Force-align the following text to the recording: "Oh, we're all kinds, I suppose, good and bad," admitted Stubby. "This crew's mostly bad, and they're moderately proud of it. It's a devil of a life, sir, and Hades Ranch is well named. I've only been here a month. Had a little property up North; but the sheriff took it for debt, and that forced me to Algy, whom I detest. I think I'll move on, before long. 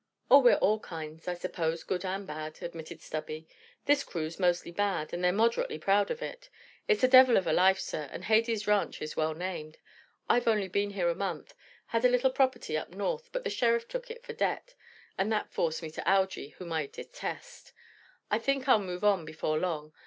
"Oh, 0.31 0.39
we're 0.39 0.55
all 0.55 0.79
kinds, 0.79 1.27
I 1.27 1.35
suppose, 1.35 1.83
good 1.83 2.03
and 2.03 2.25
bad," 2.25 2.63
admitted 2.63 3.03
Stubby. 3.03 3.47
"This 3.85 4.03
crew's 4.03 4.39
mostly 4.39 4.71
bad, 4.71 5.13
and 5.13 5.23
they're 5.23 5.31
moderately 5.31 5.77
proud 5.77 6.09
of 6.09 6.23
it. 6.23 6.49
It's 6.87 7.03
a 7.03 7.07
devil 7.07 7.37
of 7.37 7.45
a 7.45 7.53
life, 7.53 7.79
sir, 7.79 8.09
and 8.11 8.25
Hades 8.25 8.65
Ranch 8.65 8.99
is 8.99 9.15
well 9.15 9.35
named. 9.35 9.77
I've 10.27 10.47
only 10.47 10.67
been 10.69 10.89
here 10.89 11.09
a 11.09 11.13
month. 11.13 11.53
Had 11.85 12.03
a 12.03 12.09
little 12.09 12.31
property 12.31 12.75
up 12.75 12.89
North; 12.89 13.29
but 13.31 13.43
the 13.43 13.51
sheriff 13.51 13.87
took 13.87 14.09
it 14.09 14.23
for 14.23 14.33
debt, 14.33 14.73
and 15.19 15.31
that 15.31 15.51
forced 15.53 15.83
me 15.83 15.91
to 15.91 16.09
Algy, 16.09 16.47
whom 16.57 16.73
I 16.73 16.87
detest. 16.87 17.71
I 18.31 18.39
think 18.39 18.67
I'll 18.67 18.79
move 18.79 19.03
on, 19.03 19.23
before 19.23 19.59
long. 19.59 19.93